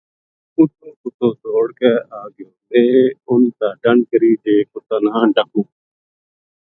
[0.57, 1.91] اُتو کُتو دوڑ کے
[2.21, 5.71] آگیو میں اِنھ تا ڈَنڈ کری جے کُتا نا ڈَکو ں